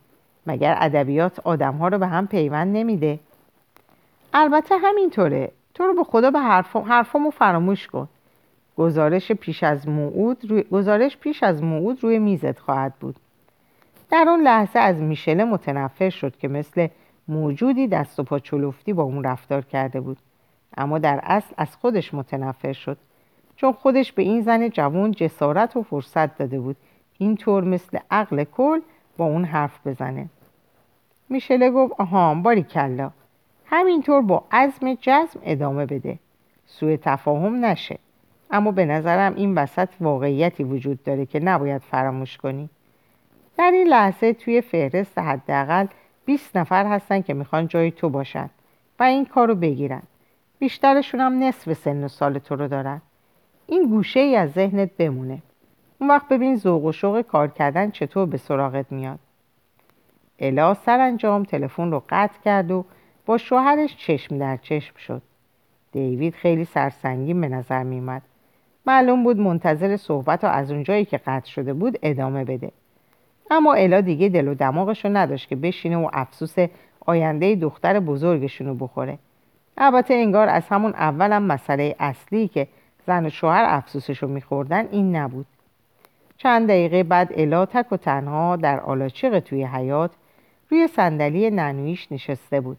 [0.46, 3.18] مگر ادبیات آدم ها رو به هم پیوند نمیده؟
[4.34, 5.53] البته همینطوره.
[5.74, 6.38] تو رو به خدا به
[6.86, 8.09] حرفامو فراموش کن.
[8.76, 10.62] گزارش پیش از موعود روی...
[10.62, 13.16] گزارش پیش از موعود روی میزت خواهد بود.
[14.11, 16.88] در اون لحظه از میشله متنفر شد که مثل
[17.28, 20.16] موجودی دست و پا چلفتی با اون رفتار کرده بود.
[20.77, 22.99] اما در اصل از خودش متنفر شد.
[23.57, 26.77] چون خودش به این زن جوان جسارت و فرصت داده بود.
[27.18, 28.81] اینطور مثل عقل کل
[29.16, 30.29] با اون حرف بزنه.
[31.29, 33.11] میشله گفت آها باری کلا.
[33.66, 36.18] همینطور با عزم جزم ادامه بده.
[36.66, 37.99] سوء تفاهم نشه.
[38.51, 42.68] اما به نظرم این وسط واقعیتی وجود داره که نباید فراموش کنی.
[43.59, 45.87] در این لحظه توی فهرست حداقل
[46.25, 48.51] 20 نفر هستن که می‌خوان جای تو باشن
[48.99, 50.03] و این کارو بگیرن.
[50.61, 53.02] بیشترشون هم نصف سن و سال تو رو دارن.
[53.66, 55.42] این گوشه ای از ذهنت بمونه.
[56.00, 59.18] اون وقت ببین ذوق و شوق کار کردن چطور به سراغت میاد.
[60.38, 62.84] الا سرانجام تلفن رو قطع کرد و
[63.26, 65.22] با شوهرش چشم در چشم شد.
[65.92, 68.22] دیوید خیلی سرسنگین به نظر میومد
[68.86, 72.72] معلوم بود منتظر صحبت و از اونجایی که قطع شده بود ادامه بده.
[73.50, 76.54] اما الا دیگه دل و دماغش رو نداشت که بشینه و افسوس
[77.06, 79.18] آینده دختر بزرگشون رو بخوره.
[79.77, 82.68] البته انگار از همون اولم مسئله اصلی که
[83.07, 85.47] زن و شوهر افسوسش رو میخوردن این نبود.
[86.37, 90.11] چند دقیقه بعد الا تک و تنها در آلاچیق توی حیات
[90.71, 92.79] روی صندلی ننویش نشسته بود.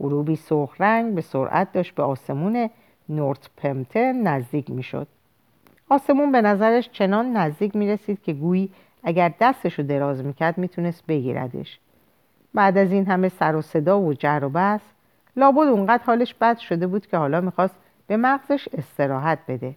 [0.00, 2.70] غروبی سرخ رنگ به سرعت داشت به آسمون
[3.08, 5.06] نورت پمتن نزدیک می‌شد.
[5.88, 8.70] آسمون به نظرش چنان نزدیک می رسید که گویی
[9.02, 11.78] اگر دستش رو دراز می‌کرد می‌تونست بگیردش.
[12.54, 14.80] بعد از این همه سر و صدا و جر و بس
[15.36, 17.74] لابد اونقدر حالش بد شده بود که حالا می‌خواست
[18.06, 19.74] به مغزش استراحت بده.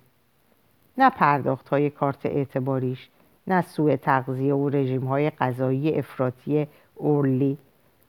[0.97, 3.09] نه پرداخت های کارت اعتباریش
[3.47, 7.57] نه سوء تغذیه و رژیم های غذایی افراطی اورلی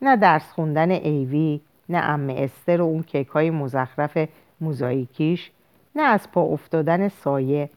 [0.01, 4.17] نه درس خوندن ایوی نه ام استر و اون کیک های مزخرف
[4.61, 5.51] موزاییکیش
[5.95, 7.69] نه از پا افتادن سایه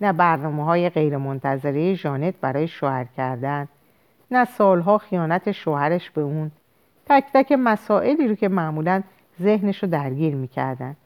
[0.00, 3.68] نه برنامه های غیرمنتظره ژانت برای شوهر کردن
[4.30, 6.50] نه سالها خیانت شوهرش به اون
[7.06, 9.02] تک تک مسائلی رو که معمولا
[9.42, 10.96] ذهنش رو درگیر می‌کردن.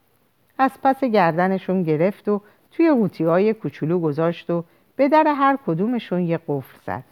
[0.59, 2.41] از پس گردنشون گرفت و
[2.73, 4.65] توی قوطی های کوچولو گذاشت و
[4.97, 7.05] به در هر کدومشون یه قفل زد.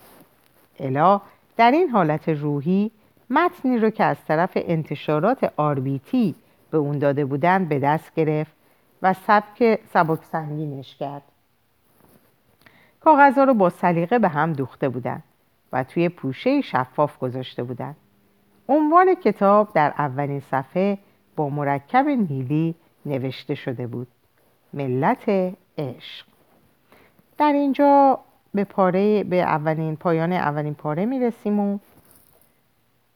[0.81, 1.21] الا
[1.57, 2.91] در این حالت روحی
[3.31, 6.35] متنی رو که از طرف انتشارات آربیتی
[6.71, 8.53] به اون داده بودن به دست گرفت
[9.03, 11.23] و سبک سبک سنگینش کرد.
[13.01, 15.23] کاغذها رو با سلیقه به هم دوخته بودن
[15.73, 17.95] و توی پوشه شفاف گذاشته بودن.
[18.69, 20.99] عنوان کتاب در اولین صفحه
[21.37, 22.75] با مرکب نیلی
[23.07, 24.09] نوشته شده بود.
[24.73, 25.29] ملت
[25.79, 26.27] عشق.
[27.39, 28.21] در اینجا
[28.55, 31.79] به پاره به اولین پایان اولین پاره می‌رسیم و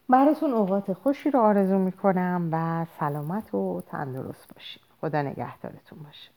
[0.09, 6.31] براتون اوقات خوشی رو آرزو می‌کنم و سلامت و تندرست باشید خدا نگهدارتون باشه.